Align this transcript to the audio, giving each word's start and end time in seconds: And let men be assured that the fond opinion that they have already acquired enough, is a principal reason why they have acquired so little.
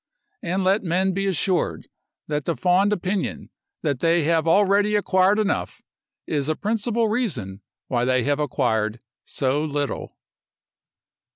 And 0.41 0.63
let 0.63 0.81
men 0.83 1.13
be 1.13 1.27
assured 1.27 1.87
that 2.27 2.45
the 2.45 2.55
fond 2.57 2.91
opinion 2.91 3.51
that 3.83 3.99
they 3.99 4.23
have 4.23 4.47
already 4.47 4.95
acquired 4.95 5.37
enough, 5.37 5.79
is 6.25 6.49
a 6.49 6.55
principal 6.55 7.07
reason 7.07 7.61
why 7.87 8.03
they 8.05 8.23
have 8.23 8.39
acquired 8.39 8.99
so 9.25 9.63
little. 9.63 10.17